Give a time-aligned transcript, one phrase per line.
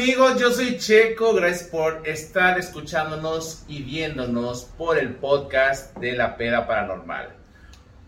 [0.00, 0.40] amigos?
[0.40, 6.66] Yo soy Checo, gracias por estar escuchándonos y viéndonos por el podcast de La Peda
[6.66, 7.36] Paranormal.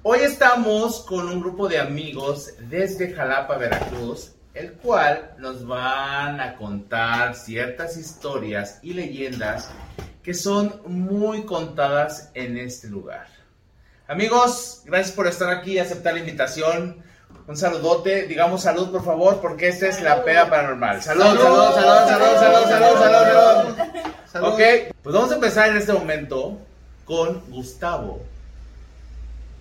[0.02, 6.56] Hoy estamos con un grupo de amigos desde Jalapa, Veracruz, el cual nos van a
[6.56, 9.68] contar ciertas historias y leyendas
[10.22, 13.26] que son muy contadas en este lugar.
[14.08, 17.02] Amigos, gracias por estar aquí y aceptar la invitación.
[17.46, 21.02] Un saludote, digamos salud por favor, porque esta es la peda paranormal.
[21.02, 23.76] Salud, salud, salud, salud, salud, salud, salud,
[24.26, 24.52] salud.
[24.52, 24.60] Ok,
[25.02, 26.58] pues vamos a empezar en este momento
[27.04, 28.20] con Gustavo,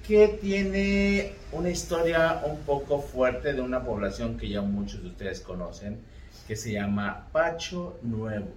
[0.08, 5.42] que tiene una historia un poco fuerte de una población que ya muchos de ustedes
[5.42, 6.00] conocen,
[6.48, 8.54] que se llama Pacho Nuevo.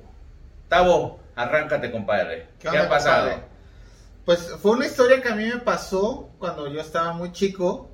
[0.68, 2.48] Tavo, arráncate, compadre.
[2.60, 3.30] ¿Qué, ha pasado?
[3.30, 3.54] compadre?
[4.24, 7.90] Pues fue una historia que a mí me pasó cuando yo estaba muy chico.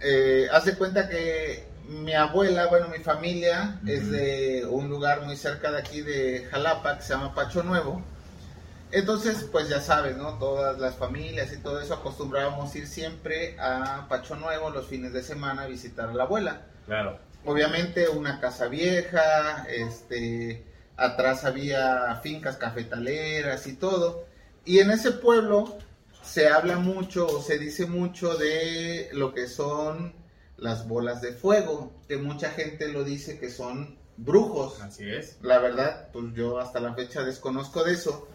[0.00, 4.12] Eh, haz de cuenta que mi abuela, bueno, mi familia es Ujú.
[4.12, 8.02] de un lugar muy cerca de aquí de Jalapa que se llama Pacho Nuevo.
[8.90, 10.38] Entonces, pues ya sabes, ¿no?
[10.38, 15.22] Todas las familias y todo eso acostumbrábamos ir siempre a Pacho Nuevo los fines de
[15.22, 16.62] semana a visitar a la abuela.
[16.86, 17.18] Claro.
[17.44, 20.64] Obviamente una casa vieja, este,
[20.96, 24.26] atrás había fincas cafetaleras y todo.
[24.64, 25.76] Y en ese pueblo
[26.24, 30.14] se habla mucho o se dice mucho de lo que son
[30.56, 34.80] las bolas de fuego, que mucha gente lo dice que son brujos.
[34.80, 35.38] Así es.
[35.42, 38.28] La verdad, pues yo hasta la fecha desconozco de eso,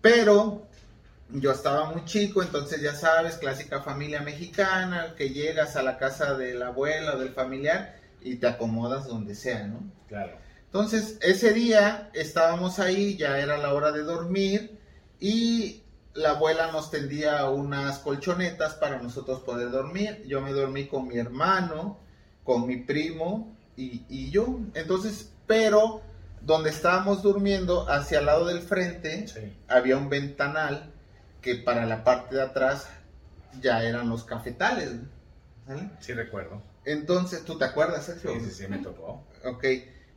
[0.00, 0.66] pero
[1.28, 6.34] yo estaba muy chico, entonces ya sabes, clásica familia mexicana, que llegas a la casa
[6.34, 9.80] de la abuela o del familiar y te acomodas donde sea, ¿no?
[10.08, 10.36] Claro.
[10.66, 14.78] Entonces, ese día estábamos ahí, ya era la hora de dormir
[15.20, 15.81] y
[16.14, 20.22] la abuela nos tendía unas colchonetas para nosotros poder dormir.
[20.26, 21.98] Yo me dormí con mi hermano,
[22.44, 24.58] con mi primo y, y yo.
[24.74, 26.02] Entonces, pero
[26.42, 29.52] donde estábamos durmiendo, hacia el lado del frente, Sí.
[29.68, 30.90] había un ventanal
[31.40, 32.88] que para la parte de atrás
[33.60, 34.90] ya eran los cafetales.
[35.66, 35.90] ¿sale?
[36.00, 36.60] Sí recuerdo.
[36.84, 38.40] Entonces, ¿tú te acuerdas, Sí, Sergio?
[38.40, 39.24] sí, sí, me tocó.
[39.44, 39.64] Ok,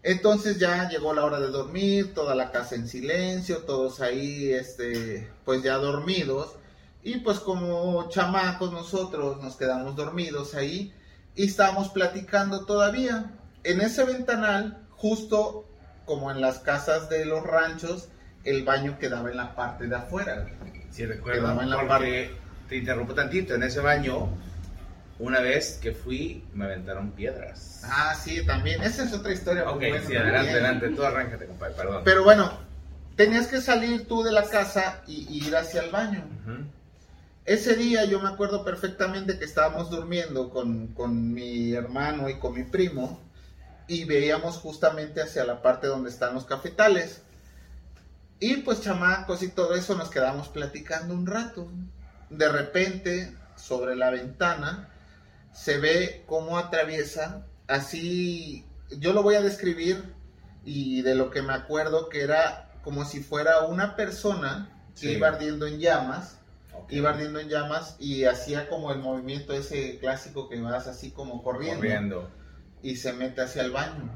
[0.05, 5.27] entonces ya llegó la hora de dormir, toda la casa en silencio, todos ahí, este,
[5.43, 6.57] pues ya dormidos.
[7.01, 10.93] Y pues como chamacos nosotros nos quedamos dormidos ahí
[11.35, 13.31] y estábamos platicando todavía.
[13.63, 15.67] En ese ventanal, justo
[16.05, 18.09] como en las casas de los ranchos,
[18.43, 20.45] el baño quedaba en la parte de afuera.
[20.91, 21.41] Sí recuerdo.
[21.41, 22.29] Quedaba en la Porque
[22.69, 23.55] te interrumpo tantito.
[23.55, 24.29] En ese baño,
[25.17, 27.81] una vez que fui, me aventaron piedras.
[27.85, 28.81] Ah, sí, también.
[28.83, 29.69] Esa es otra historia.
[29.69, 30.89] ok, buena sí, adelante, adelante.
[30.89, 32.01] Tú arráncate, compadre, perdón.
[32.03, 32.51] Pero bueno,
[33.15, 36.25] tenías que salir tú de la casa y y ir hacia el baño.
[37.45, 42.55] Ese día yo me acuerdo perfectamente que estábamos durmiendo con, con mi hermano y con
[42.55, 43.21] mi primo
[43.87, 47.21] y veíamos justamente hacia la parte donde están los cafetales.
[48.39, 51.71] Y pues chamacos y todo eso nos quedamos platicando un rato.
[52.29, 54.89] De repente, sobre la ventana,
[55.55, 58.65] se ve cómo atraviesa, así,
[58.99, 60.13] yo lo voy a describir
[60.65, 65.11] y de lo que me acuerdo que era como si fuera una persona que Sí.
[65.13, 66.37] iba ardiendo en llamas
[66.89, 71.41] iba ardiendo en llamas y hacía como el movimiento ese clásico que vas así como
[71.41, 72.29] corriendo, Corriendo.
[72.83, 74.11] y se mete hacia el baño.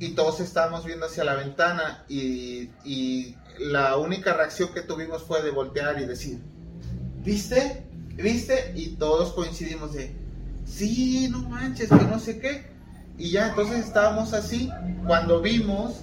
[0.00, 5.40] Y todos estábamos viendo hacia la ventana y, y la única reacción que tuvimos fue
[5.42, 6.40] de voltear y decir,
[7.22, 7.86] ¿viste?
[8.16, 8.72] ¿Viste?
[8.76, 10.14] Y todos coincidimos de,
[10.66, 12.66] sí, no manches, que no sé qué.
[13.18, 14.70] Y ya entonces estábamos así,
[15.06, 16.00] cuando vimos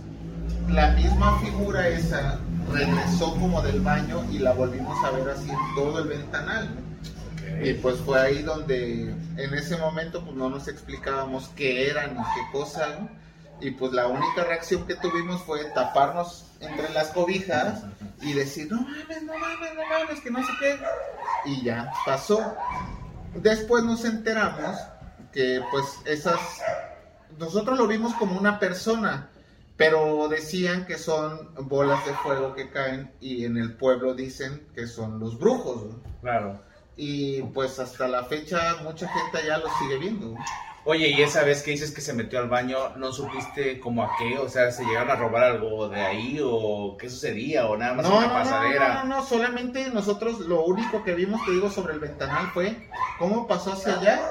[0.69, 2.39] la misma figura esa
[2.71, 6.69] regresó como del baño y la volvimos a ver así en todo el ventanal.
[7.63, 12.15] Y pues fue ahí donde en ese momento pues no nos explicábamos qué era ni
[12.15, 13.09] qué cosa, ¿no?
[13.61, 17.83] Y pues la única reacción que tuvimos fue taparnos entre las cobijas
[18.21, 20.79] y decir, no mames, no mames, no mames, que no sé qué.
[21.45, 22.55] Y ya pasó.
[23.35, 24.77] Después nos enteramos
[25.31, 26.39] que pues esas,
[27.37, 29.29] nosotros lo vimos como una persona,
[29.77, 34.87] pero decían que son bolas de fuego que caen y en el pueblo dicen que
[34.87, 35.95] son los brujos.
[36.21, 36.59] Claro.
[36.97, 40.35] Y pues hasta la fecha mucha gente allá lo sigue viendo.
[40.83, 44.11] Oye, y esa vez que dices que se metió al baño, ¿no supiste como a
[44.17, 44.39] qué?
[44.39, 47.67] O sea, ¿se llegaron a robar algo de ahí o qué sucedía?
[47.67, 48.93] ¿O nada más No, una no, no, pasadera?
[48.95, 52.89] no, no, solamente nosotros lo único que vimos, te digo, sobre el ventanal fue
[53.19, 54.21] cómo pasó hacia allá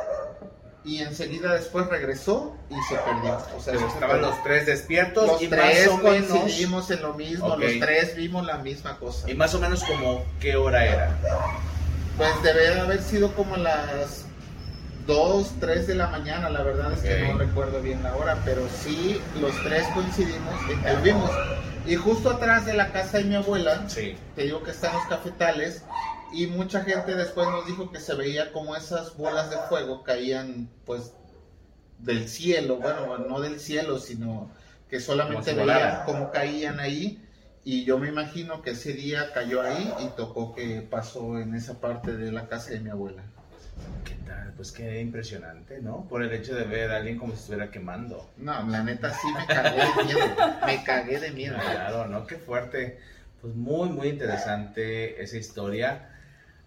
[0.82, 3.38] y enseguida después regresó y se perdió.
[3.56, 4.26] O sea, estaban perdió.
[4.30, 6.28] los tres despiertos Los y tres más o menos...
[6.30, 9.30] coincidimos en lo mismo, los tres vimos la misma cosa.
[9.30, 11.16] Y más o menos como qué hora era.
[12.16, 14.24] Pues debe haber sido como las
[15.06, 18.62] 2, 3 de la mañana, la verdad es que no recuerdo bien la hora, pero
[18.68, 21.30] sí los tres coincidimos en que lo vimos.
[21.86, 24.16] Y justo atrás de la casa de mi abuela, Sí.
[24.36, 25.84] te digo que están los cafetales,
[26.32, 30.68] y mucha gente después nos dijo que se veía como esas bolas de fuego caían
[30.84, 31.12] pues
[31.98, 34.50] del cielo, bueno, no del cielo, sino
[34.88, 37.26] que solamente si veía cómo caían ahí.
[37.64, 41.80] Y yo me imagino que ese día cayó ahí y tocó que pasó en esa
[41.80, 43.22] parte de la casa de mi abuela.
[44.04, 44.52] ¿Qué tal?
[44.56, 46.06] Pues qué impresionante, ¿no?
[46.08, 48.30] Por el hecho de ver a alguien como si estuviera quemando.
[48.36, 50.36] No, la neta sí me cagué de miedo.
[50.66, 51.56] Me cagué de miedo.
[51.58, 52.26] Claro, ¿no?
[52.26, 52.98] Qué fuerte.
[53.40, 56.10] Pues muy, muy interesante esa historia.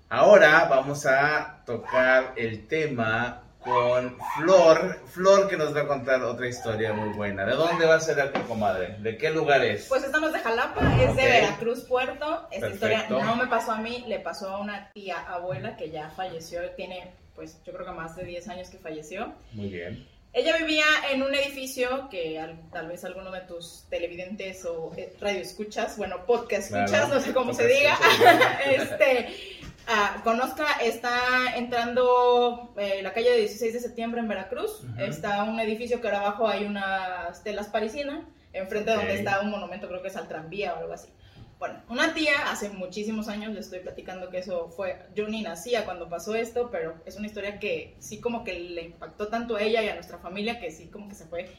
[0.09, 4.99] Ahora vamos a tocar el tema con Flor.
[5.07, 7.45] Flor que nos va a contar otra historia muy buena.
[7.45, 8.95] ¿De dónde va a ser la comadre?
[8.99, 9.85] ¿De qué lugar es?
[9.87, 11.15] Pues estamos de Jalapa, es Ok.
[11.15, 12.47] de Veracruz Puerto.
[12.51, 12.73] Esta Perfecto.
[13.03, 16.61] historia no me pasó a mí, le pasó a una tía abuela que ya falleció,
[16.71, 19.33] tiene pues yo creo que más de 10 años que falleció.
[19.53, 20.07] Muy bien.
[20.33, 25.13] Ella vivía en un edificio que al- tal vez alguno de tus televidentes o eh,
[25.21, 26.85] radio escuchas, bueno, podcast Claro.
[26.85, 27.97] escuchas, no sé cómo se diga,
[28.65, 29.29] este,
[29.87, 35.59] ah, conozca, está entrando eh, la calle de 16 de septiembre en Veracruz, está un
[35.59, 40.01] edificio que ahora abajo hay unas telas parisinas, enfrente de donde está un monumento, creo
[40.01, 41.09] que es al tranvía o algo así.
[41.59, 45.85] Bueno, una tía hace muchísimos años, le estoy platicando que eso fue, yo ni nacía
[45.85, 49.61] cuando pasó esto, pero es una historia que sí como que le impactó tanto a
[49.61, 51.49] ella y a nuestra familia que sí como que se fue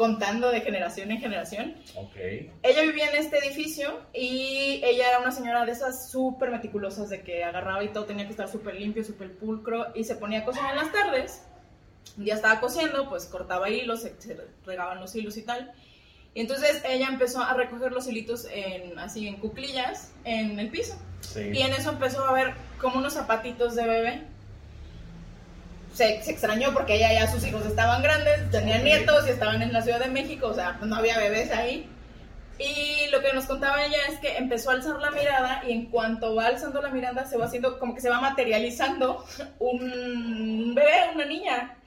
[0.00, 1.74] contando de generación en generación.
[1.94, 2.16] Ok.
[2.62, 7.20] Ella vivía en este edificio y ella era una señora de esas súper meticulosas de
[7.20, 10.44] que agarraba y todo tenía que estar súper limpio, súper pulcro y se ponía a
[10.46, 11.42] cocinar en las tardes.
[12.16, 15.70] Un día estaba cociendo, pues cortaba hilos, se, se regaban los hilos y tal.
[16.32, 20.98] Y entonces ella empezó a recoger los hilitos en, así en cuclillas en el piso.
[21.20, 21.50] Sí.
[21.52, 24.22] Y en eso empezó a ver como unos zapatitos de bebé.
[25.94, 29.72] Se, se extrañó porque ella ya sus hijos estaban grandes, tenían nietos y estaban en
[29.72, 31.88] la Ciudad de México, o sea, no había bebés ahí.
[32.60, 35.86] Y lo que nos contaba ella es que empezó a alzar la mirada y en
[35.86, 39.24] cuanto va alzando la mirada se va haciendo como que se va materializando
[39.58, 41.78] un bebé, una niña.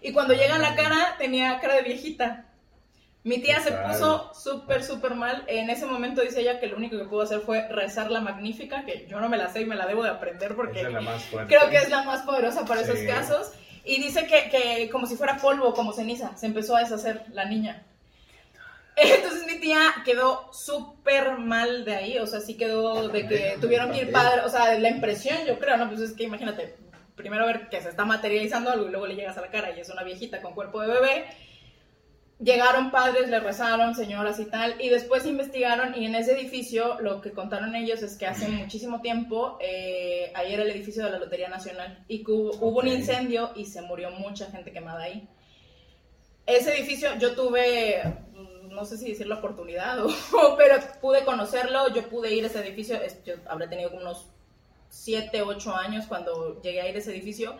[0.00, 2.46] Y cuando llega a la cara tenía cara de viejita.
[3.24, 5.44] Mi tía se puso súper, súper mal.
[5.46, 8.84] En ese momento dice ella que lo único que pudo hacer fue rezar la magnífica,
[8.84, 10.80] que yo no me la sé y me la debo de aprender porque
[11.46, 13.06] creo que es la más poderosa para esos Sí.
[13.06, 13.52] casos.
[13.84, 17.44] Y dice que, que como si fuera polvo, como ceniza, se empezó a deshacer la
[17.44, 17.82] niña.
[18.96, 23.90] Entonces mi tía quedó súper mal de ahí, o sea, sí quedó de que tuvieron
[23.92, 25.88] que ir padre, o sea, la impresión yo creo, ¿no?
[25.88, 26.74] Pues es que imagínate,
[27.16, 29.80] primero ver que se está materializando algo y luego le llegas a la cara y
[29.80, 31.26] es una viejita con cuerpo de bebé.
[32.42, 37.20] Llegaron padres, le rezaron, señoras y tal, y después investigaron y en ese edificio lo
[37.20, 41.18] que contaron ellos es que hace muchísimo tiempo, eh, ahí era el edificio de la
[41.20, 45.28] Lotería Nacional y que hubo, hubo un incendio y se murió mucha gente quemada ahí.
[46.44, 48.02] Ese edificio yo tuve,
[48.34, 50.10] mm, no sé si decir la oportunidad, o,
[50.56, 54.26] pero pude conocerlo, yo pude ir a ese edificio, yo habré tenido unos
[54.88, 57.56] 7, 8 años cuando llegué a ir a ese edificio.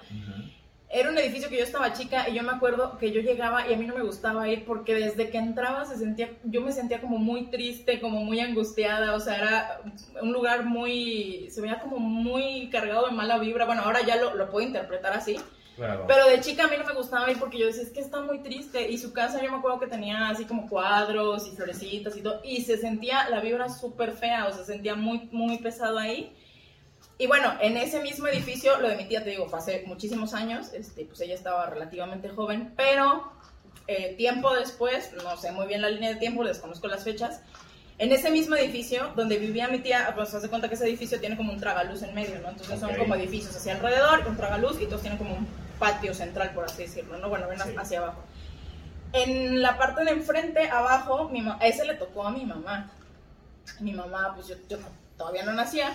[0.95, 3.73] Era un edificio que yo estaba chica y yo me acuerdo que yo llegaba y
[3.73, 7.01] a mí no me gustaba ir porque desde que entraba se sentía, yo me sentía
[7.01, 9.81] como muy triste, como muy angustiada, o sea, era
[10.21, 13.65] un lugar muy, se veía como muy cargado de mala vibra.
[13.65, 15.39] Bueno, ahora ya lo, lo puedo interpretar así,
[15.77, 16.05] Claro.
[16.07, 18.21] pero de chica a mí no me gustaba ir porque yo decía, es que está
[18.21, 18.91] muy triste.
[18.91, 22.43] Y su casa yo me acuerdo que tenía así como cuadros y florecitas y todo.
[22.45, 26.37] Y se sentía la vibra súper fea, o se sentía muy, muy pesado ahí.
[27.19, 30.35] Y bueno, en ese mismo edificio, lo de mi tía, te digo, fue hace muchísimos
[30.35, 33.31] años, este, pues ella estaba relativamente joven, pero
[33.87, 37.41] eh, tiempo después, no sé muy bien la línea de tiempo, desconozco las fechas,
[37.99, 41.21] en ese mismo edificio donde vivía mi tía, pues haz de cuenta que ese edificio
[41.21, 42.49] tiene como un tragaluz en medio, ¿no?
[42.49, 42.89] Entonces Ok.
[42.89, 45.47] son como edificios hacia alrededor, un tragaluz y todos tienen como un
[45.79, 47.29] patio central, por así decirlo, ¿no?
[47.29, 47.75] Bueno, ven Sí.
[47.77, 48.23] hacia abajo.
[49.13, 52.91] En la parte de enfrente, abajo, mi ese le tocó a mi mamá.
[53.79, 54.79] Mi mamá, pues yo, yo
[55.17, 55.95] todavía no nacía.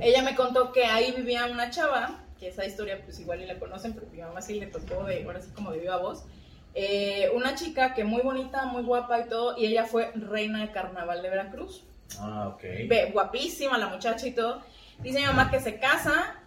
[0.00, 3.58] Ella me contó que ahí vivía una chava, que esa historia pues igual y la
[3.58, 6.24] conocen, pero mi mamá sí le tocó de, ahora sí como de viva voz.
[6.74, 10.70] Eh, una chica que muy bonita, muy guapa y todo, y ella fue reina de
[10.70, 11.84] carnaval de Veracruz.
[12.20, 12.62] Ah, ok.
[12.86, 14.62] Ve, guapísima la muchacha y todo.
[15.00, 16.40] Dice mi mamá que se casa,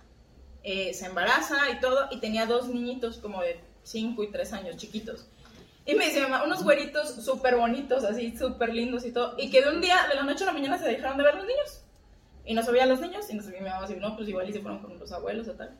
[0.63, 4.77] eh, se embaraza y todo, y tenía dos niñitos como de 5 y 3 años,
[4.77, 5.27] chiquitos.
[5.85, 9.49] Y me dice mi mamá, unos güeritos súper bonitos, así, súper lindos y todo, y
[9.49, 11.45] que de un día, de la noche a la mañana, se dejaron de ver los
[11.45, 11.80] niños.
[12.45, 14.49] Y no se veían los niños, y no se mi mamá así, no, pues igual
[14.49, 15.77] y se fueron con los abuelos o tal.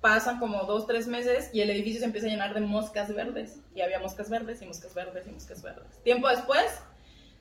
[0.00, 3.60] Pasan como dos, tres meses y el edificio se empieza a llenar de moscas verdes.
[3.74, 6.02] Y había moscas verdes y moscas verdes y moscas verdes.
[6.02, 6.64] Tiempo después,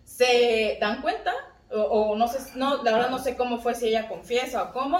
[0.03, 1.33] se dan cuenta,
[1.71, 4.73] o, o no sé, no, la verdad no sé cómo fue, si ella confiesa o
[4.73, 4.99] cómo,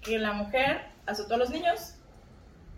[0.00, 1.94] que la mujer azotó a los niños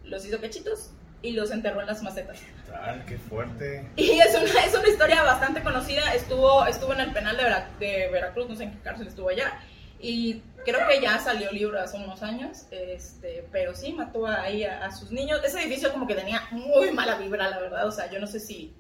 [0.05, 0.93] los hizo cachitos
[1.23, 2.41] y los enterró en las macetas.
[2.67, 3.87] Tal, qué fuerte.
[3.97, 6.15] Y es una, es una historia bastante conocida.
[6.15, 9.29] Estuvo, estuvo en el penal de, Vera- de Veracruz, no sé en qué cárcel estuvo
[9.29, 9.61] allá.
[10.01, 12.67] Y creo que ya salió libro hace unos años.
[12.71, 15.41] Este, pero sí, mató ahí a, sus niños.
[15.45, 17.87] Ese edificio como que tenía muy mala vibra, la verdad.
[17.87, 18.73] O sea, yo no sé si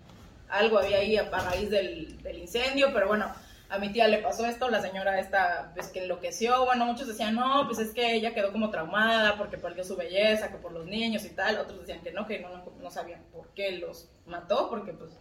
[0.48, 3.32] algo había ahí a, raíz del, incendio, pero bueno.
[3.72, 7.36] A mi tía le pasó esto, la señora esta, pues que enloqueció, bueno, muchos decían,
[7.36, 10.86] no, pues es que ella quedó como traumada porque perdió su belleza, que por los
[10.86, 14.68] niños y tal, otros decían que no, que no, no sabían por qué los mató,
[14.68, 15.12] porque pues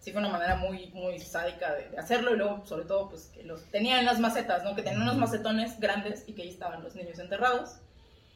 [0.00, 3.30] sí fue una manera muy, muy sádica de, de hacerlo y luego sobre todo pues
[3.34, 4.74] que los tenía en las macetas, ¿no?
[4.74, 7.76] Que tenían unos macetones grandes y que ahí estaban los niños enterrados.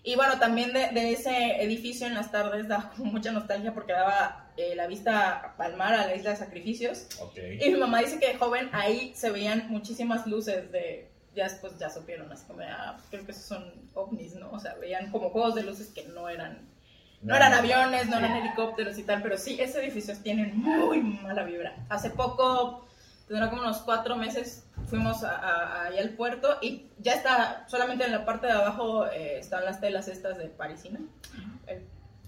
[0.07, 3.95] Y bueno, también de, de ese edificio en las tardes daba como mucha nostalgia porque
[3.95, 7.07] daba eh, la vista al mar, a la isla de sacrificios.
[7.21, 7.39] Ok.
[7.61, 11.09] Y mi mamá dice que de joven ahí se veían muchísimas luces de...
[11.35, 14.53] Ya después ya supieron, así como, ah, creo que esos son ovnis, ¿no?
[14.53, 16.69] O sea, veían como juegos de luces que no eran
[17.25, 21.43] no eran aviones, no eran helicópteros y tal, pero sí, ese edificio tiene muy mala
[21.43, 21.75] vibra.
[21.89, 22.87] Hace poco,
[23.27, 28.05] tendrá como unos cuatro meses, fuimos a, a- ahí al puerto y ya está, solamente
[28.05, 31.01] en la parte de abajo eh, están las telas estas de Parisina.
[31.67, 31.83] Eh,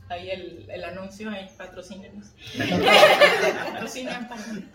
[0.08, 2.28] ahí el, el anuncio, ahí patrocínenos.
[3.72, 4.66] Patrocinan Parisina.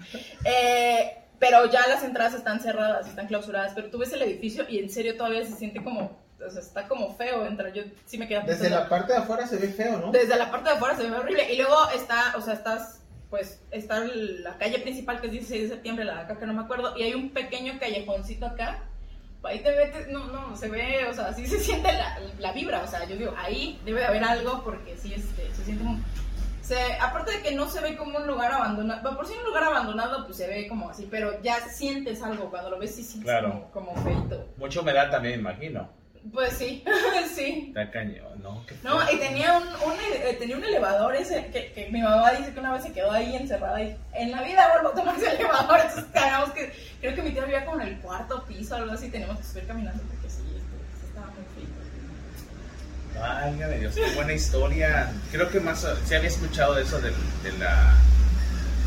[0.46, 4.78] Eh, pero ya las entradas están cerradas, están clausuradas, pero tú ves el edificio y
[4.80, 7.72] en serio todavía se siente como, o sea, está como feo entrar.
[7.74, 10.12] Yo sí me quedé Desde pensando- la parte de afuera se ve feo, ¿no?
[10.12, 11.54] desde la parte de afuera se ve horrible.
[11.54, 15.70] Y luego está, o sea, estás, pues, está la calle principal que es 16 de
[15.76, 18.80] septiembre, la de acá que no me acuerdo, y hay un pequeño callejoncito acá.
[19.44, 22.84] Ahí te metes, no, no, se ve, o sea, así se siente la, la vibra,
[22.84, 26.00] o sea, yo digo, ahí debe de haber algo porque sí, este, se siente como...
[26.62, 29.44] Se, aparte de que no se ve como un lugar abandonado, bueno, por si un
[29.46, 33.04] lugar abandonado, pues se ve como así, pero ya sientes algo, cuando lo ves sí
[33.04, 33.68] sientes Claro.
[33.74, 34.48] como, como feito.
[34.58, 35.90] Mucha humedad también, imagino.
[36.32, 36.84] Pues sí,
[37.36, 37.66] sí.
[37.70, 38.64] Está cañón, ¿no?
[38.84, 42.54] No, y tenía un, un, eh, tenía un elevador ese que, que mi mamá dice
[42.54, 45.32] que una vez se quedó ahí encerrada y en la vida vuelvo a tomar ese
[45.36, 45.80] elevador.
[45.80, 46.06] Entonces
[46.54, 49.38] que, creo que mi tía vivía como en el cuarto piso o algo así, teníamos
[49.38, 53.20] que subir caminando porque sí, este, estaba muy frío.
[53.20, 55.12] Válgame Dios, qué buena historia.
[55.32, 57.96] Creo que más se había escuchado de eso de, de la.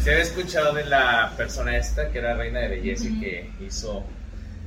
[0.03, 3.21] Se había escuchado de la persona esta que era reina de belleza y Ujú.
[3.21, 4.05] que hizo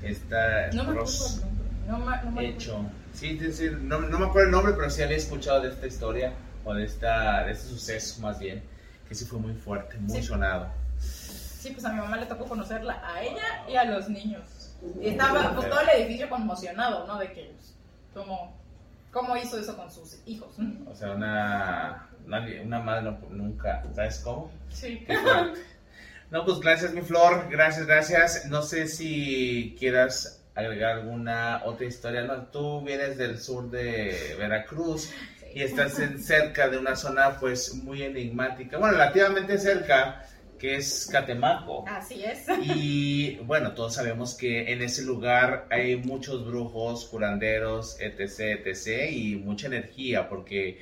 [0.04, 1.47] esta No me acuerdo.
[1.88, 2.82] No, me- no me hecho.
[3.14, 6.34] Sí, sí, no, no me acuerdo el nombre, pero sí había escuchado de esta historia
[6.66, 8.62] o de esta de este suceso más bien,
[9.08, 10.28] que sí fue muy fuerte, muy Sí.
[10.28, 10.68] sonado.
[11.00, 14.74] Sí, pues a mi mamá le tocó conocerla a ella y a los niños.
[15.02, 17.18] Y estaba pues, todo el edificio conmocionado, ¿no?
[17.18, 17.74] De que, pues,
[18.14, 18.56] cómo,
[19.12, 20.56] cómo hizo eso con sus hijos.
[20.90, 22.08] O sea, una
[22.64, 24.52] una madre nunca, ¿sabes cómo?
[24.70, 25.04] Sí.
[25.08, 25.16] Qué.
[26.30, 27.48] No, pues gracias, mi Flor.
[27.50, 28.46] Gracias, gracias.
[28.48, 32.24] No sé si quieras agregar alguna otra historia.
[32.24, 35.12] No, tú vienes del sur de Veracruz
[35.54, 38.78] y estás en- cerca de una zona, pues, muy enigmática.
[38.78, 40.26] Bueno, relativamente cerca,
[40.60, 41.86] que es Catemaco.
[41.88, 42.46] Así es.
[42.64, 49.36] Y bueno, todos sabemos que en ese lugar hay muchos brujos, curanderos, etc., etc., y
[49.36, 50.82] mucha energía, porque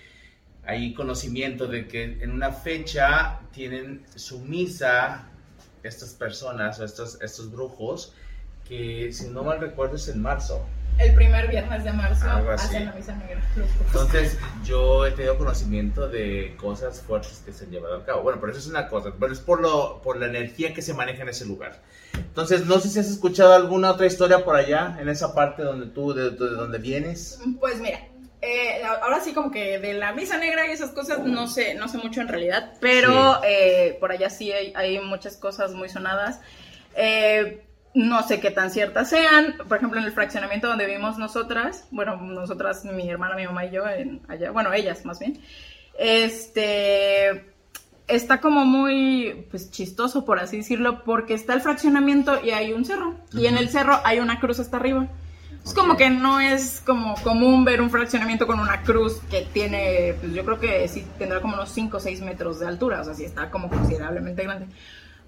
[0.65, 5.27] hay conocimiento de que en una fecha tienen su misa
[5.84, 8.13] estas personas o estos, estos brujos,
[8.68, 10.66] que si no mal recuerdo es en marzo.
[10.98, 13.42] El primer viernes de marzo hacen la misa negra.
[13.86, 18.24] Entonces, yo he tenido conocimiento de cosas fuertes que se han llevado a cabo.
[18.24, 20.94] Bueno, pero eso es una cosa, pero es por, lo, por la energía que se
[20.94, 21.82] maneja en ese lugar.
[22.14, 25.88] Entonces, no sé si has escuchado alguna otra historia por allá, en esa parte donde
[25.88, 27.42] tú, de, de donde vienes.
[27.60, 28.00] Pues mira,
[28.42, 31.88] eh, ahora sí como que de la misa negra y esas cosas no sé, no
[31.88, 36.40] sé mucho en realidad, pero eh, por allá sí hay, hay muchas cosas muy sonadas.
[36.96, 37.65] Eh,
[37.96, 39.56] no sé qué tan ciertas sean.
[39.68, 43.72] Por ejemplo, en el fraccionamiento donde vivimos nosotras, bueno, nosotras, mi hermana, mi mamá y
[43.72, 45.40] yo, en allá, bueno, ellas más bien,
[45.98, 47.46] este,
[48.08, 52.86] está como muy, pues, chistoso, por así decirlo, porque está el fraccionamiento y hay un
[52.86, 55.08] cerro, y en el cerro hay una cruz hasta arriba.
[55.64, 60.14] Es como que no es como común ver un fraccionamiento con una cruz que tiene,
[60.20, 63.04] pues yo creo que sí tendrá como unos 5 o 6 metros de altura, o
[63.04, 64.68] sea, sí está como considerablemente grande.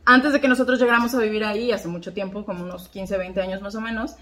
[0.10, 3.42] Antes de que nosotros llegáramos a vivir ahí, hace mucho tiempo, como unos 15, 20
[3.42, 4.16] años más o menos,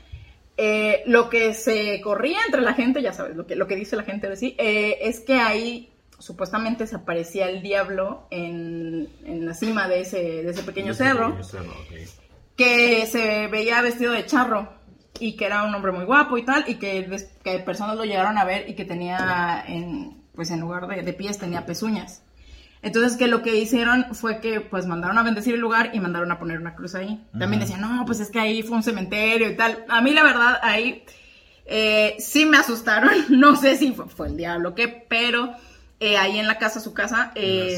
[0.57, 3.95] eh, lo que se corría entre la gente, ya sabes, lo que, lo que dice
[3.95, 9.45] la gente de sí, eh, es que ahí supuestamente se aparecía el diablo en, en
[9.45, 11.37] la cima de ese, de ese pequeño cerro
[12.55, 14.73] que se veía vestido de charro
[15.19, 17.21] y que era un hombre muy guapo y tal, y que
[17.63, 21.37] personas lo llegaron a ver y que tenía, en, pues en lugar de, de pies,
[21.37, 22.24] tenía pezuñas.
[22.85, 26.31] Entonces que lo que hicieron fue que pues mandaron a bendecir el lugar y mandaron
[26.31, 27.21] a poner una cruz ahí.
[27.37, 29.83] También decían, no, pues es que ahí fue un cementerio y tal.
[29.89, 31.03] A mí la verdad ahí
[31.65, 35.53] eh, sí me asustaron, no sé si fue, fue el diablo o qué, pero
[35.99, 37.77] eh, ahí en la casa, su casa, eh,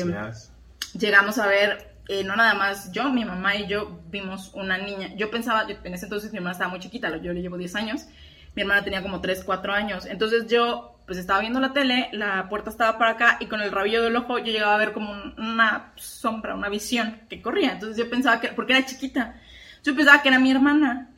[0.99, 1.95] llegamos a ver,
[2.25, 5.13] no nada más yo, mi mamá y yo vimos una niña.
[5.15, 7.75] Yo pensaba, yo- en ese entonces mi hermana estaba muy chiquita, yo le llevo 10
[7.75, 8.07] años,
[8.55, 10.05] mi hermana tenía como 3, 4 años.
[10.05, 13.71] Entonces yo, pues estaba viendo la tele, la puerta estaba para acá y con el
[13.71, 17.71] rabillo del ojo yo llegaba a ver como un- una sombra, una visión que corría.
[17.71, 19.35] Entonces yo pensaba que, porque era chiquita,
[19.83, 21.09] yo pensaba que era mi hermana,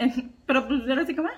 [0.45, 1.27] pero pues era así como...
[1.29, 1.33] ah.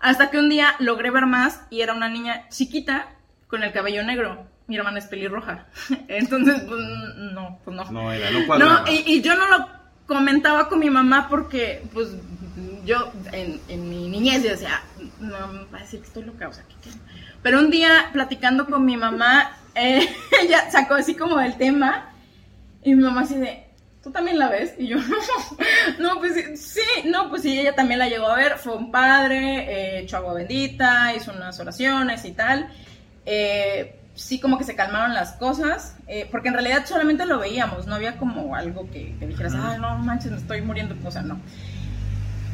[0.00, 3.08] Hasta que un día logré ver más y era una niña chiquita
[3.48, 4.46] con el cabello negro.
[4.66, 5.66] Mi hermana es pelirroja.
[6.08, 6.80] Entonces, pues
[7.32, 7.90] no, pues no.
[7.90, 8.80] No, era, no cuadraba.
[8.86, 9.66] No, y, y yo no lo
[10.06, 12.08] comentaba con mi mamá porque, pues,
[12.84, 14.82] yo en, en mi niñez yo decía,
[15.20, 16.90] no, me va a decir que estoy loca, o sea, ¿qué, qué?
[17.44, 20.08] Pero un día, platicando con mi mamá, eh,
[20.42, 22.10] ella sacó así como el tema
[22.82, 23.64] y mi mamá así de,
[24.02, 24.72] ¿tú también la ves?
[24.78, 24.96] Y yo,
[25.98, 29.98] no, pues sí, no, pues sí, ella también la llegó a ver, fue un padre,
[29.98, 32.70] eh, echó agua bendita, hizo unas oraciones y tal.
[33.26, 37.86] Eh, sí como que se calmaron las cosas, eh, porque en realidad solamente lo veíamos,
[37.86, 41.20] no había como algo que, que dijeras, ay, no manches, me estoy muriendo, o sea,
[41.20, 41.38] no.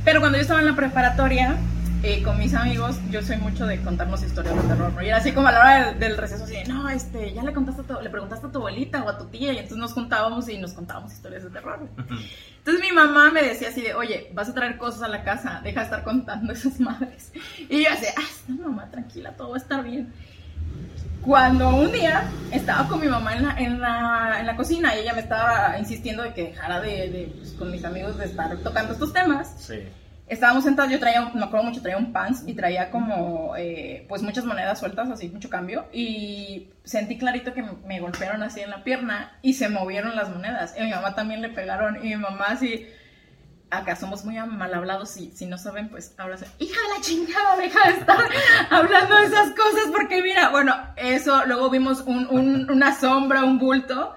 [0.04, 1.58] Pero cuando yo estaba en la preparatoria,
[2.02, 5.02] eh, con mis amigos, yo soy mucho de contarnos historias de terror, ¿no?
[5.02, 7.42] Y era así como a la hora del, del receso, así de, no, este, ya
[7.42, 9.76] le contaste a tu- le preguntaste a tu abuelita o a tu tía, y entonces
[9.78, 11.80] nos juntábamos y nos contábamos historias de terror.
[11.98, 15.60] Entonces mi mamá me decía así de, oye, vas a traer cosas a la casa,
[15.62, 17.32] deja de estar contando esas madres.
[17.68, 20.12] Y yo así, ah, no, mamá, tranquila, todo va a estar bien.
[21.22, 25.00] Cuando un día estaba con mi mamá en la, en la, en la cocina y
[25.00, 28.56] ella me estaba insistiendo de que dejara de, de, pues, con mis amigos de estar
[28.58, 29.80] tocando estos temas, Sí.
[30.30, 34.22] Estábamos sentados, yo traía, me acuerdo mucho, traía un pants y traía como, eh, pues
[34.22, 38.82] muchas monedas sueltas, así, mucho cambio, y sentí clarito que me, golpearon así en la
[38.84, 42.16] pierna y se movieron las monedas, y a mi mamá también le pegaron, y mi
[42.16, 42.86] mamá así,
[43.70, 47.56] acá somos muy mal hablados, si, si no saben, pues se, hija de la chingada,
[47.56, 48.18] deja de estar
[48.70, 53.58] hablando de esas cosas, porque mira, bueno, eso, luego vimos un, un- una sombra, un
[53.58, 54.14] bulto,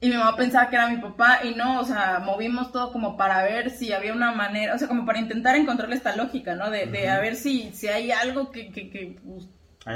[0.00, 3.16] y mi mamá pensaba que era mi papá y no, o sea, movimos todo como
[3.16, 6.70] para ver si había una manera, o sea, como para intentar encontrarle esta lógica, ¿no?
[6.70, 9.46] De, de a ver si, si hay algo que, que, que, pues,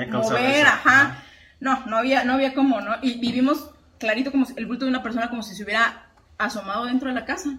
[0.07, 0.67] mover, eso.
[0.67, 1.23] ajá.
[1.61, 2.97] No, no había, no había cómo, ¿no?
[3.03, 6.07] Y vivimos clarito como si- el bulto de una persona como si se hubiera
[6.39, 7.59] asomado dentro de la casa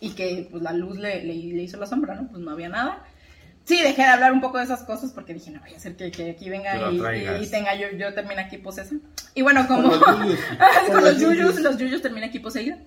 [0.00, 2.28] y que pues la luz le, le, le hizo la sombra, ¿no?
[2.28, 3.04] Pues no había nada.
[3.64, 5.94] Sí, dejé de hablar un poco de esas cosas porque dije, no vaya a ser
[5.96, 7.00] que, que aquí venga y,
[7.42, 8.96] y- tenga yo, yo termine aquí posesa.
[9.34, 9.90] Y bueno, como...
[10.00, 10.38] Con los
[10.86, 11.60] con, Con los yuyos.
[11.60, 12.78] los termina aquí poseída.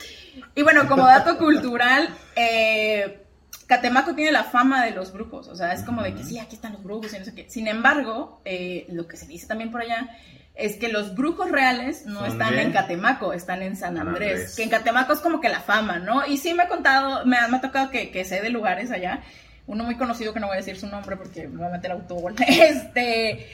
[0.54, 3.22] Y bueno, como dato cultural, eh,
[3.68, 6.56] Catemaco tiene la fama de los brujos, o sea, es como de que sí, aquí
[6.56, 7.50] están los brujos y no sé qué.
[7.50, 10.10] Sin embargo, eh, lo que se dice también por allá
[10.56, 14.32] es que los brujos reales no ¿Son están en Catemaco, están en San San Andrés,
[14.32, 14.56] Andrés.
[14.56, 16.26] que en Catemaco es como que la fama, ¿no?
[16.28, 18.92] Y sí me ha contado, me ha, me ha tocado que, que sé de lugares
[18.92, 19.22] allá,
[19.68, 21.92] uno muy conocido que no voy a decir su nombre porque me va a meter
[21.92, 23.48] autogol, este,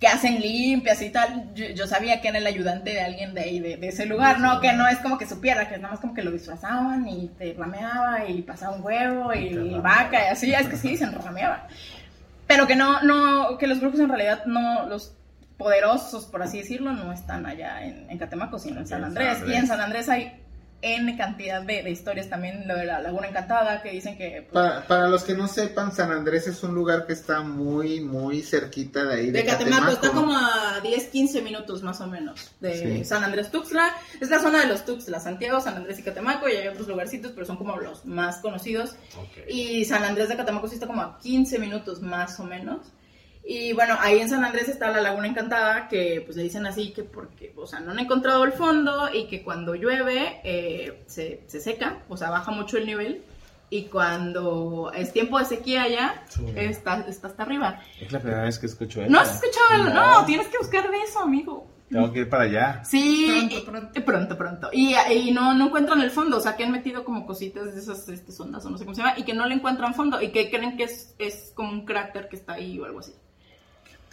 [0.00, 1.54] que hacen limpias y tal.
[1.54, 4.40] Yo, yo sabía que era el ayudante de alguien de ahí, de, de ese lugar,
[4.40, 4.60] ¿no?
[4.60, 7.54] Que no es como que supiera, que nada más como que lo disfrazaban y te
[7.54, 11.68] rameaba y pasaba un huevo y, vaca y así, es que sí dicen rameaba.
[12.46, 15.14] Pero que no, no, que los brujos en realidad no, los
[15.56, 19.38] poderosos, por así decirlo, no están allá en, en Catemaco, sino en San Andrés.
[19.46, 20.43] Y en San Andrés hay
[20.84, 24.46] N cantidad de, de historias también, lo de la Laguna Encantada, que dicen que...
[24.50, 28.00] pues, Para, para los que no sepan, San Andrés es un lugar que está muy,
[28.00, 29.26] muy cerquita de ahí.
[29.30, 33.04] De, De Catemaco, está como a 10, 15 minutos más o menos de Sí.
[33.04, 33.94] San Andrés Tuxtla.
[34.20, 37.32] Es la zona de los Tuxtla, Santiago, San Andrés y Catemaco, y hay otros lugarcitos,
[37.32, 38.96] pero son como los más conocidos.
[39.16, 39.48] Ok.
[39.48, 42.78] Y San Andrés de Catemaco sí está como a 15 minutos más o menos.
[43.46, 46.92] Y bueno, ahí en San Andrés está la Laguna Encantada, que pues le dicen así
[46.92, 51.42] que porque, o sea, no han encontrado el fondo y que cuando llueve eh, se,
[51.46, 53.22] se seca, o sea, baja mucho el nivel.
[53.70, 57.80] Y cuando es tiempo de sequía ya, está, está hasta arriba.
[58.00, 59.10] Es la primera vez que escucho eso.
[59.10, 59.84] ¿No has escuchado?
[59.92, 60.20] No.
[60.20, 60.26] No.
[60.26, 61.66] tienes que buscar de eso, amigo.
[61.90, 62.84] Tengo que ir para allá.
[62.84, 64.04] Sí, Pronto, pronto.
[64.04, 64.68] pronto, pronto.
[64.72, 67.80] Y, y no, no encuentran el fondo, o sea, que han metido como cositas de
[67.80, 70.20] esas este, sondas o no sé cómo se llama, y que no le encuentran fondo,
[70.20, 73.12] y que creen que es, es como un cráter que está ahí o algo así.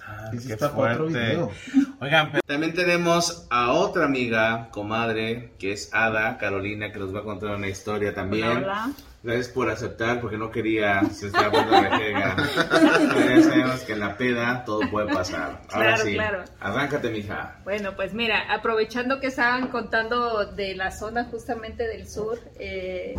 [0.07, 1.03] Ah, qué fuerte.
[1.05, 1.51] video.
[1.99, 7.19] Oigan, pero también tenemos a otra amiga, comadre, que es Ada Carolina, que nos va
[7.19, 8.47] a contar una historia también.
[8.47, 8.91] Hola, hola.
[9.23, 12.35] Gracias por aceptar, porque no quería, se estaba poniendo rejega.
[13.13, 15.61] Pero ya sabemos que en la peda todo puede pasar.
[15.69, 16.43] Ahora Claro, sí, claro.
[16.59, 17.59] arráncate, mija.
[17.63, 23.13] Bueno, pues mira, aprovechando que estaban contando de la zona justamente del sur, eh,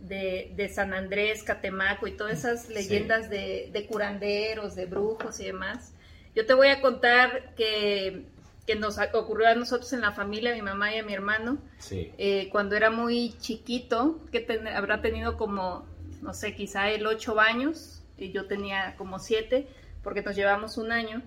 [0.00, 5.44] de, de San Andrés, Catemaco y todas esas leyendas de, de curanderos, de brujos y
[5.44, 5.92] demás,
[6.34, 8.26] yo te voy a contar que,
[8.66, 11.58] que nos ocurrió a nosotros en la familia, a mi mamá y a mi hermano,
[11.78, 12.10] Sí.
[12.18, 15.86] eh, cuando era muy chiquito, que ten- habrá tenido como,
[16.22, 19.68] no sé, quizá el ocho años, y yo tenía como siete,
[20.02, 21.22] porque nos llevamos un año.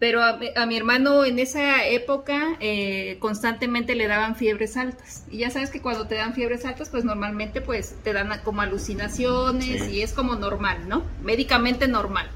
[0.00, 5.24] Pero a, mi- a mi hermano en esa época eh, constantemente le daban fiebres altas.
[5.28, 8.60] Y ya sabes que cuando te dan fiebres altas, pues normalmente pues te dan como
[8.62, 9.96] alucinaciones Sí.
[9.96, 11.02] y es como normal, ¿no?
[11.22, 12.30] Médicamente normal.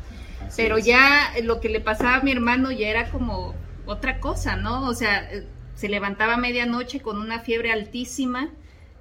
[0.52, 0.84] Así Pero es.
[0.84, 3.54] ya lo que le pasaba a mi hermano ya era como
[3.86, 4.86] otra cosa, ¿no?
[4.88, 8.50] O sea, eh, se levantaba a medianoche con una fiebre altísima,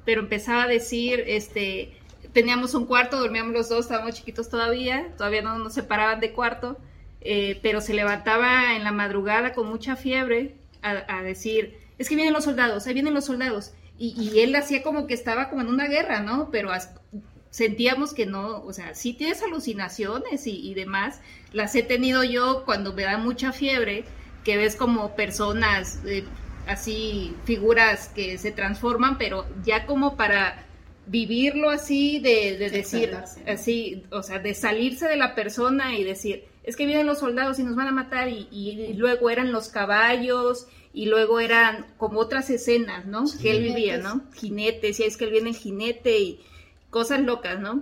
[0.05, 1.93] pero empezaba a decir, este,
[2.33, 6.77] teníamos un cuarto, dormíamos los dos, estábamos chiquitos todavía, todavía no nos separaban de cuarto,
[7.21, 12.15] eh, pero se levantaba en la madrugada con mucha fiebre a, a decir, es que
[12.15, 13.73] vienen los soldados, ahí vienen los soldados.
[13.99, 16.49] Y, y él hacía como que estaba como en una guerra, ¿no?
[16.49, 16.95] Pero as-
[17.51, 21.21] sentíamos que no, o sea, sí tienes alucinaciones y, y demás.
[21.53, 24.05] Las he tenido yo cuando me da mucha fiebre,
[24.43, 26.23] que ves como personas, eh,
[26.65, 30.65] así, figuras que se transforman, pero ya como para
[31.05, 33.15] vivirlo así, de, de decir,
[33.47, 37.59] así, o sea, de salirse de la persona y decir, es que vienen los soldados
[37.59, 42.19] y nos van a matar, y, y luego eran los caballos, y luego eran como
[42.19, 43.23] otras escenas, ¿no?
[43.41, 44.21] Que él vivía, ¿no?
[44.35, 46.39] Jinetes, y es que él viene en jinete y
[46.91, 47.81] cosas locas, ¿no?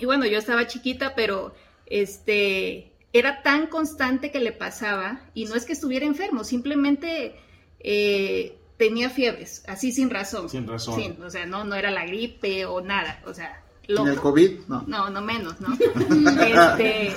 [0.00, 1.54] Y bueno, yo estaba chiquita, pero
[1.86, 7.36] este era tan constante que le pasaba, y no es que estuviera enfermo, simplemente
[7.80, 10.48] eh, tenía fiebres, así sin razón.
[10.48, 10.94] Sin razón.
[10.94, 14.08] Sí, o sea, no, no era la gripe o nada, o sea, En loco.
[14.08, 14.84] el COVID, no.
[14.86, 15.68] No, no menos, ¿no?
[16.44, 17.12] este,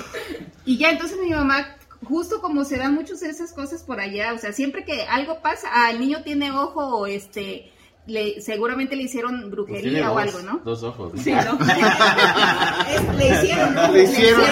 [0.64, 4.32] y ya entonces mi mamá, justo como se dan muchas de esas cosas por allá,
[4.34, 7.72] o sea, siempre que algo pasa, ah, el niño tiene ojo o este,
[8.06, 10.58] le, seguramente le hicieron Pues tiene brujería o dos- algo, ¿no?
[10.64, 11.12] Dos ojos.
[11.16, 11.58] Sí, ¿no?
[13.18, 13.92] Le hicieron ojo.
[13.92, 14.50] Le hicieron Le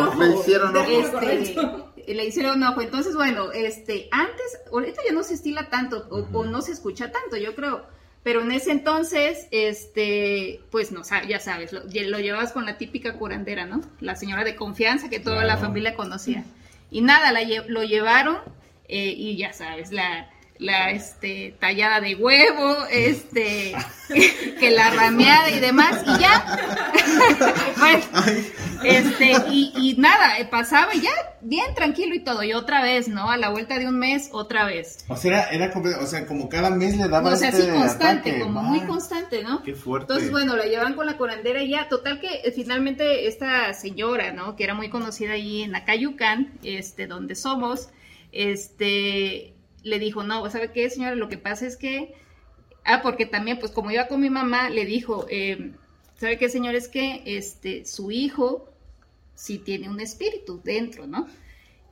[0.00, 0.90] ojo, le hicieron ojo.
[0.90, 2.80] Este, le hicieron ojo.
[2.80, 7.10] Entonces, bueno, este, antes, ahorita ya no se estila tanto o, o no se escucha
[7.12, 7.84] tanto, yo creo.
[8.22, 13.18] Pero en ese entonces, este, pues no, ya sabes, lo, lo llevabas con la típica
[13.18, 13.82] curandera, ¿no?
[14.00, 16.44] La señora de confianza que toda la familia conocía.
[16.90, 18.38] Y nada, la lo llevaron
[18.88, 23.74] eh, y ya sabes, la, la este, tallada de huevo, este,
[24.60, 26.58] que la rameada y demás, y ya.
[27.78, 28.04] bueno,
[28.84, 33.08] este, y, y nada, eh, pasaba y ya, bien tranquilo y todo, y otra vez,
[33.08, 33.30] ¿no?
[33.30, 35.04] A la vuelta de un mes, otra vez.
[35.08, 37.70] O sea, era, era o sea, como cada mes le daban o sea, este así
[37.70, 38.40] constante, ataque.
[38.40, 39.62] como muy constante, ¿no?
[39.62, 40.12] Qué fuerte.
[40.12, 44.32] Entonces, bueno, la llevan con la curandera y ya, total que eh, finalmente esta señora,
[44.32, 44.54] ¿no?
[44.54, 47.88] Que era muy conocida allí en Acayucan, este, donde somos,
[48.30, 49.53] este,
[49.84, 51.14] le dijo, no, ¿sabe qué, señora?
[51.14, 52.14] Lo que pasa es que,
[52.84, 55.70] ah, porque también, pues como iba con mi mamá, le dijo, eh,
[56.18, 56.74] ¿sabe qué, señor?
[56.74, 58.68] Es que, este, su hijo
[59.34, 61.28] sí tiene un espíritu dentro, ¿no?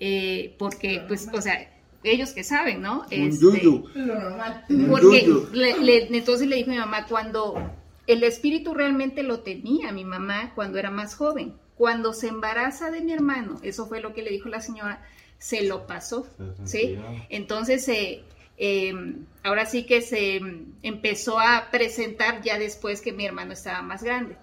[0.00, 1.68] Eh, porque, pues, o sea,
[2.02, 3.00] ellos que saben, ¿no?
[3.02, 3.84] Un Este, yuyu.
[3.94, 4.64] Lo normal.
[4.68, 5.48] Un porque yuyu.
[5.52, 7.70] le- le- entonces le dijo a mi mamá, cuando
[8.08, 13.00] el espíritu realmente lo tenía mi mamá cuando era más joven, cuando se embaraza de
[13.00, 15.04] mi hermano, eso fue lo que le dijo la señora,
[15.42, 16.24] se lo pasó,
[16.64, 16.96] ¿sí?
[17.28, 18.22] Entonces, eh,
[18.58, 18.94] eh,
[19.42, 20.40] ahora sí que se
[20.84, 24.36] empezó a presentar ya después que mi hermano estaba más grande.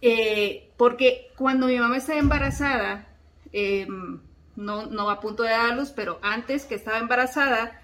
[0.00, 3.06] Eh, porque cuando mi mamá estaba embarazada,
[3.52, 3.86] eh,
[4.56, 7.78] no, no a punto de dar a luz, pero antes que estaba embarazada,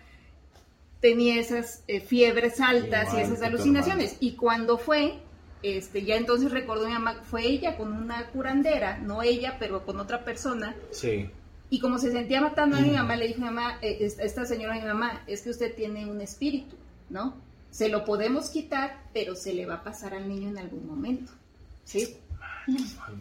[1.00, 4.16] tenía esas eh, fiebres altas y esas alucinaciones.
[4.20, 5.18] Y cuando fue,
[5.62, 10.00] este, ya entonces recordó mi mamá, fue ella con una curandera, no ella, pero con
[10.00, 11.28] otra persona, Sí.
[11.70, 14.44] Y como se sentía matando a mi mamá, le dijo a mi mamá, eh, esta
[14.44, 16.76] señora a mi mamá, es que usted tiene un espíritu,
[17.08, 17.34] ¿no?
[17.70, 21.32] Se lo podemos quitar, pero se le va a pasar al niño en algún momento,
[21.84, 22.16] ¿sí?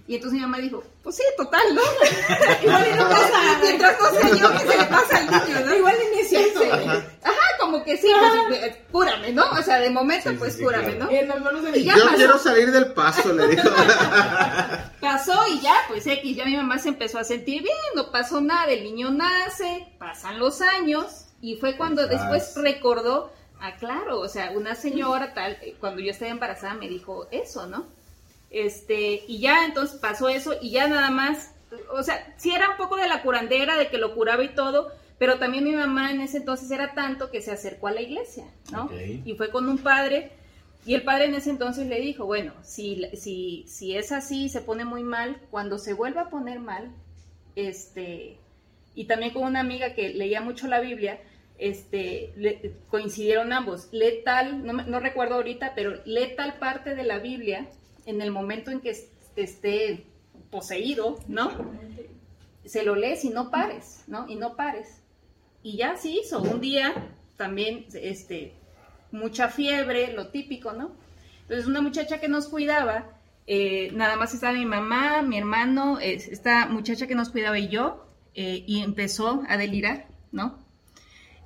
[0.08, 1.82] Y entonces mi mamá dijo, pues sí, total, ¿no?
[2.64, 5.76] Igual y no pasa, mientras no sea yo, que se le pasa al niño, ¿no?
[5.76, 6.60] Igual ni es cierto.
[6.72, 7.34] Ajá.
[7.60, 8.08] como que sí,
[8.48, 9.50] pues, eh, cúrame, ¿no?
[9.52, 11.06] O sea, de momento, Sí, pues sí, cúrame, claro.
[11.06, 11.18] ¿no?
[11.18, 12.16] En las manos de Y mi ya Yo pasó.
[12.18, 13.70] quiero salir del paso, le dijo.
[15.12, 18.42] Pasó y ya, pues X, ya mi mamá se empezó a sentir bien, no pasó
[18.42, 24.28] nada, el niño nace, pasan los años y fue cuando después recordó, ah, claro, o
[24.28, 27.88] sea, una señora tal, eh, cuando yo estaba embarazada me dijo eso, ¿no?
[28.52, 31.56] Este, y ya entonces pasó eso y ya nada más,
[31.92, 34.92] o sea, sí era un poco de la curandera, de que lo curaba y todo,
[35.18, 38.46] pero también mi mamá en ese entonces era tanto que se acercó a la iglesia,
[38.72, 38.92] ¿no?
[39.26, 40.34] Y fue con un padre
[40.86, 44.62] y el padre en ese entonces le dijo, bueno, si, si, si es así, se
[44.62, 46.92] pone muy mal, cuando se vuelva a poner mal,
[47.56, 48.38] este,
[48.96, 51.20] y también con una amiga que leía mucho la Biblia,
[51.58, 57.04] este, le- coincidieron ambos, lee tal, no, no recuerdo ahorita, pero lee tal parte de
[57.04, 57.68] la Biblia
[58.06, 60.06] en el momento en que es- esté
[60.50, 61.52] poseído, ¿no?
[62.66, 64.28] Se lo lees y no pares, ¿no?
[64.30, 65.02] Y no pares.
[65.64, 66.94] Y ya sí hizo, un día
[67.38, 68.54] también, este,
[69.12, 70.92] mucha fiebre, lo típico, ¿no?
[71.44, 73.10] Entonces una muchacha que nos cuidaba,
[73.48, 77.70] eh, nada más estaba mi mamá, mi hermano, es- esta muchacha que nos cuidaba y
[77.70, 80.60] yo, eh, y empezó a delirar, ¿no?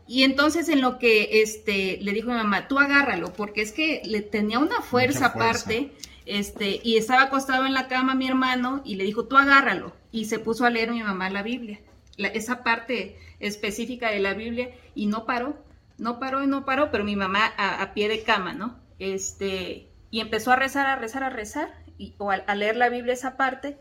[0.05, 3.71] Y entonces en lo que este, le dijo a mi mamá, tú agárralo, porque es
[3.71, 5.63] que le tenía una fuerza, fuerza.
[5.69, 5.91] aparte,
[6.25, 9.93] este, y estaba acostado en la cama mi hermano y le dijo, tú agárralo.
[10.11, 11.79] Y se puso a leer mi mamá la Biblia,
[12.17, 15.55] la- esa parte específica de la Biblia, y no paró,
[16.03, 18.79] no paró y no paró, pero mi mamá a, a pie de cama, ¿no?
[18.99, 22.89] Este, y empezó a rezar, a rezar, a rezar, y, o a, a leer la
[22.89, 23.79] Biblia esa parte,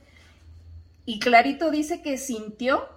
[1.05, 2.89] y clarito dice que sintió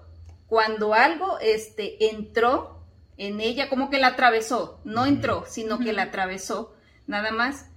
[0.47, 2.83] cuando algo este, entró
[3.17, 6.75] en ella, como que la atravesó, no entró, sino que la atravesó,
[7.07, 7.67] nada más.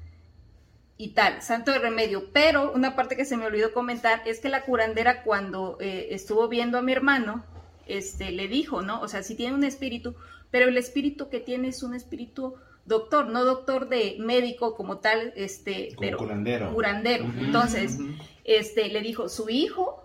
[0.96, 2.32] Y tal, santo de remedio.
[2.32, 6.48] Pero una parte que se me olvidó comentar es que la curandera cuando eh, estuvo
[6.48, 7.44] viendo a mi hermano,
[7.86, 9.00] este, le dijo, ¿no?
[9.00, 10.16] O sea, sí tiene un espíritu,
[10.50, 15.32] pero el espíritu que tiene es un espíritu doctor, no doctor de médico como tal,
[15.36, 16.72] este, Como pero curandero.
[16.72, 17.24] curandero.
[17.38, 17.98] Entonces,
[18.44, 20.04] este, le dijo, su hijo,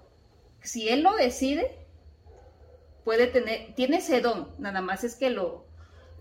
[0.62, 1.77] si él lo decide,
[3.06, 5.65] puede tener, tiene ese don, nada más es que lo,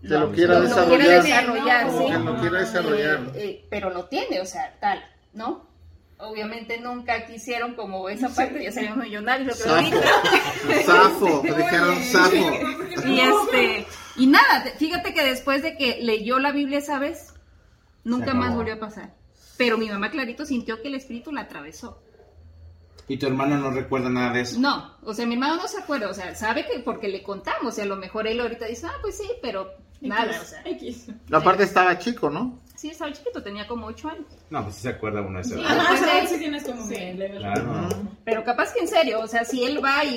[0.01, 0.99] Que lo quiera lo desarrollar.
[0.99, 2.05] quiera desarrollar, sí.
[2.11, 3.19] que lo quiera desarrollar.
[3.35, 5.67] Eh, eh, pero lo tiene, o sea, tal, ¿no?
[6.23, 10.83] Obviamente nunca quisieron como esa parte, ya serían millonarios, lo que.
[10.83, 13.05] Zafo, dijeron zafo.
[13.05, 17.33] Y este, y nada, fíjate que después de que leyó la Biblia esa vez,
[18.03, 19.13] nunca más volvió a pasar.
[19.57, 22.01] Pero mi mamá clarito sintió que el espíritu la atravesó.
[23.07, 24.59] Y tu hermano no recuerda nada de eso.
[24.59, 27.77] No, o sea, mi hermano no se acuerda, o sea, sabe que porque le contamos,
[27.77, 30.61] y a lo mejor él ahorita dice, ah, pues sí, pero nada, o sea.
[30.63, 31.07] X.
[31.31, 32.59] Aparte estaba chico, ¿no?
[32.83, 34.25] Sí, estaba chiquito, tenía como ocho años.
[34.49, 35.55] No, pues sí se acuerda uno de ese.
[35.55, 35.63] Sí.
[35.65, 37.87] Ajá, Después o sea, de- sí tienes como que leve Claro.
[38.25, 40.15] Pero capaz que en serio, o sea, si él va y,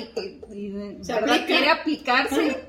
[0.51, 1.29] y- Se ¿verdad?
[1.29, 1.45] aplica.
[1.45, 2.65] quiere aplicarse,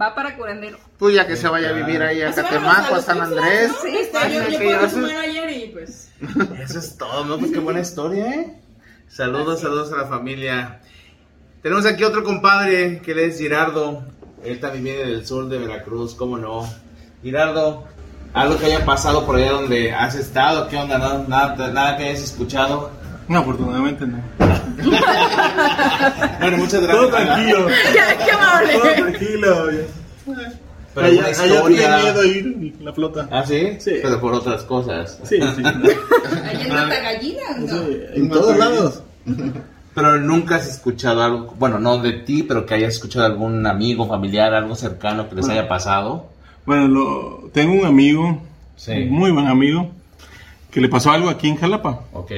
[0.00, 0.78] va para curandero.
[0.96, 3.68] Pues ya que se vaya a vivir ahí a Pues, Catemaco, a San Andrés.
[3.70, 3.74] ¿no?
[3.82, 4.94] Sí, Este, sí, yo, yo sí, puedo sí.
[4.94, 6.12] sumar ayer y pues.
[6.62, 7.36] Eso es todo, ¿no?
[7.40, 8.60] Pues qué buena historia, ¿eh?
[9.08, 10.82] Saludos, saludos a la familia.
[11.62, 14.04] Tenemos aquí otro compadre que él es Girardo.
[14.44, 16.64] Él también viene del sur de Veracruz, ¿cómo no?
[17.24, 17.88] Girardo,
[18.34, 20.98] algo que haya pasado por allá donde has estado, ¿qué onda?
[20.98, 21.24] ¿No?
[21.28, 22.90] Nada, nada que hayas escuchado.
[23.28, 24.18] No, afortunadamente no.
[26.40, 27.26] Bueno, muchas Todo gracias.
[27.26, 27.66] tranquilo.
[28.24, 28.72] ¡Qué amable!
[28.72, 29.66] Todo tranquilo.
[30.94, 31.98] Pero allá, una allá historia.
[31.98, 33.28] miedo ir la flota.
[33.30, 33.76] ¿Ah, sí?
[33.78, 33.92] Sí.
[34.02, 35.18] Pero por otras cosas.
[35.22, 35.62] Sí, sí.
[35.64, 37.66] Ahí en Mata Gallina, ¿no?
[37.68, 39.02] Sí, en todos lados.
[39.94, 44.08] Pero nunca has escuchado algo, bueno, no de ti, pero que hayas escuchado algún amigo,
[44.08, 46.31] familiar, algo cercano que les haya pasado.
[46.66, 48.38] Bueno, lo, tengo un amigo,
[48.76, 48.92] Sí.
[48.92, 49.90] un muy buen amigo,
[50.70, 52.02] que le pasó algo aquí en Jalapa.
[52.12, 52.32] Ok.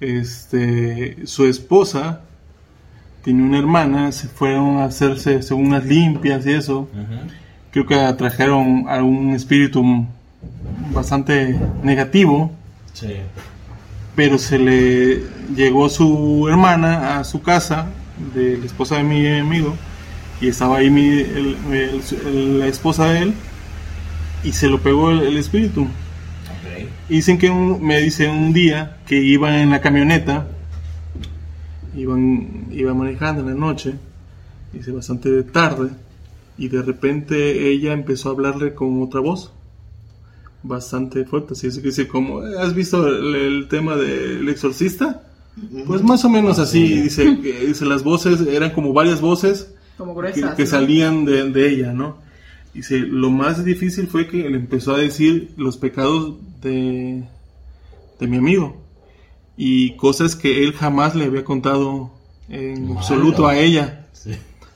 [0.00, 2.22] Este, su esposa
[3.22, 6.88] tiene una hermana, se fueron a hacerse según unas limpias y eso.
[7.70, 10.06] Creo que atrajeron a un espíritu
[10.92, 12.50] bastante negativo.
[12.92, 13.14] Sí.
[14.14, 15.22] pero se le
[15.56, 17.86] llegó su hermana a su casa
[18.34, 19.74] de la esposa de mi amigo
[20.42, 23.34] y estaba ahí mi, el- el- el- la esposa de él
[24.42, 25.82] y se lo pegó el, espíritu.
[25.82, 26.88] Ok.
[27.08, 30.48] Y dicen que un- me dice un día que iban en la camioneta,
[31.96, 33.94] iban, iba manejando en la noche,
[34.72, 35.90] dice bastante tarde,
[36.58, 39.52] y de repente ella empezó a hablarle con otra voz
[40.64, 41.52] bastante fuerte.
[41.54, 45.22] Así es que dice, como, ¿has visto el, tema del exorcista?
[45.86, 50.20] Pues más o menos así, dice, dice, las voces eran como varias voces Como que,
[50.20, 50.54] gruesas.
[50.54, 50.68] que ¿no?
[50.68, 52.18] salían de, de ella, ¿no?
[52.74, 57.22] Dice, lo más difícil fue que le empezó a decir los pecados de,
[58.18, 58.82] de mi amigo
[59.56, 62.10] y cosas que él jamás le había contado
[62.48, 64.06] en absoluto a ella.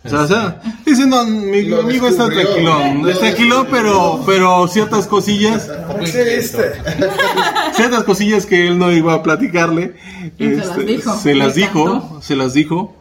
[0.05, 5.09] O sea, o sea, diciendo, mi Lo amigo está Lo está tranquilo, pero, pero ciertas
[5.09, 5.69] cosillas,
[7.75, 9.95] ciertas cosillas que él no iba a platicarle,
[10.39, 11.17] Y se las este, dijo.
[11.17, 12.95] se las dijo, se las dijo.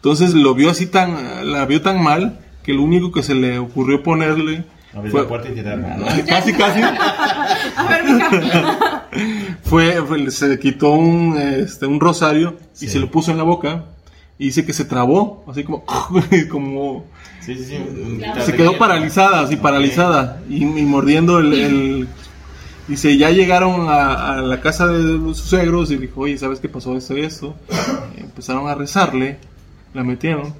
[0.00, 3.58] Entonces lo vio así tan, la vio tan mal que lo único que se le
[3.58, 6.06] ocurrió ponerle Abrir fue, la puerta y tirarla, ¿no?
[6.26, 9.06] casi casi A ver, mija.
[9.62, 12.88] fue, fue- se le quitó un, este, un rosario y Sí.
[12.88, 13.84] se lo puso en la boca
[14.38, 15.84] y dice que se trabó, así como,
[16.50, 17.04] como
[17.40, 18.22] Sí, sí, sí.
[18.44, 22.08] se quedó paralizada, así paralizada y, y mordiendo el, el-
[22.88, 26.68] dice ya llegaron a, a la casa de sus suegros y dijo oye sabes qué
[26.68, 27.54] pasó esto y esto
[28.16, 29.38] empezaron a rezarle
[29.94, 30.54] la metieron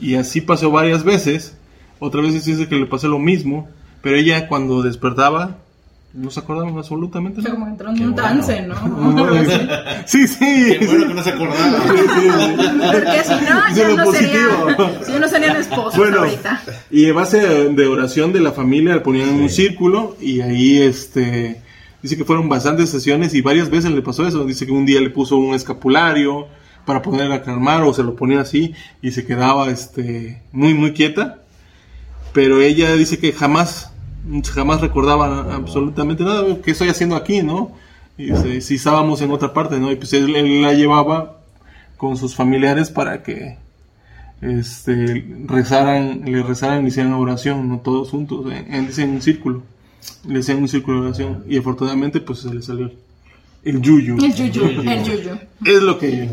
[0.00, 1.56] y así pasó varias veces
[1.98, 3.68] otra vez dice que le pasó lo mismo
[4.02, 5.58] pero ella cuando despertaba
[6.14, 8.22] no se acordaba absolutamente O sea, como entró en Qué un bueno.
[8.28, 8.74] trance, ¿no?
[10.06, 11.78] Sí sí Qué bueno que no se acordaba.
[12.92, 14.46] Porque si no, lo no sería.
[15.06, 16.62] Si no serían esposos Bueno, ahorita.
[16.90, 17.38] y en base
[17.70, 21.62] de oración de la familia le ponían en un círculo y ahí este
[22.02, 24.44] dice que fueron bastantes sesiones y varias veces le pasó eso.
[24.44, 26.46] Dice que un día le puso un escapulario,
[26.84, 30.92] para ponerla a calmar o se lo ponía así y se quedaba este muy muy
[30.92, 31.40] quieta.
[32.32, 33.92] Pero ella dice que jamás
[34.52, 37.72] jamás recordaba absolutamente nada, ¿qué estoy haciendo aquí, no?
[38.16, 39.90] Y si estábamos en otra parte, ¿no?
[39.90, 41.40] Y pues él, él la llevaba
[41.96, 43.56] con sus familiares para que
[44.40, 49.62] este, rezaran, le rezaran y hicieran oración, no todos juntos, en, en, en un círculo.
[50.26, 52.90] Le hacían un círculo de oración y afortunadamente pues se le salió
[53.64, 54.16] el yuyu.
[54.24, 55.38] El yuyu, el yuyu.
[55.64, 56.28] Es lo que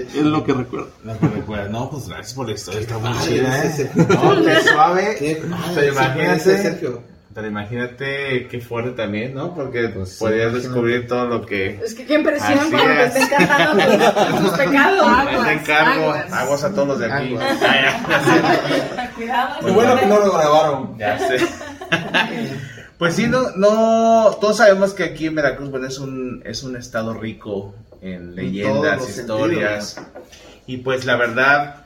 [0.00, 0.90] es lo que recuerdo.
[1.04, 1.68] Lo que recuerda.
[1.68, 3.90] No, pues gracias por la historia, está muy chida, ese ¿eh?
[3.96, 5.16] No, qué suave.
[5.18, 5.42] Qué
[5.88, 7.02] imagínate, ese Sergio.
[7.34, 9.54] pero imagínate qué fuerte también, ¿no?
[9.54, 10.68] Porque pues, podrías imagínate.
[10.68, 11.80] descubrir todo lo que...
[11.84, 13.16] Es que qué impresión Así cuando te es.
[13.16, 15.44] estén cantando tus, tus pecados.
[15.46, 16.32] Te encargo, aguas.
[16.32, 17.34] aguas a todos los de aquí.
[17.34, 17.58] Aguas.
[19.16, 19.56] Cuidado.
[19.64, 20.98] Qué bueno que no lo grabaron.
[20.98, 21.36] ya sé.
[22.98, 26.76] Pues sí, no, no, todos sabemos que aquí en Veracruz, bueno, es un, es un
[26.76, 30.00] estado rico en leyendas, los historias.
[30.66, 31.84] Y pues la verdad,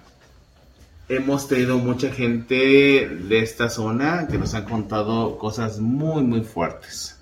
[1.09, 7.17] hemos tenido mucha gente de esta zona que nos han contado cosas muy, muy fuertes.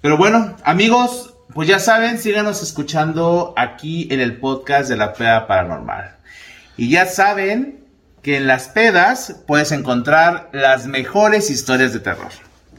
[0.00, 5.46] Pero bueno, amigos, pues ya saben, síganos escuchando aquí en el podcast de la peda
[5.46, 6.16] paranormal.
[6.76, 7.84] Y ya saben
[8.22, 12.32] que en las pedas puedes encontrar las mejores historias de terror.